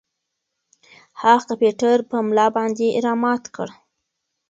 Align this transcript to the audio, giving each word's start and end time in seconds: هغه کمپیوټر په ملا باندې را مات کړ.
هغه 1.21 1.41
کمپیوټر 1.49 1.97
په 2.11 2.17
ملا 2.27 2.47
باندې 2.57 2.87
را 3.05 3.13
مات 3.21 3.43
کړ. 3.55 3.67